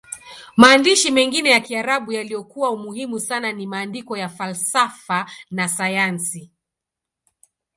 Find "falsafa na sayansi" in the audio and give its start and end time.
4.29-6.51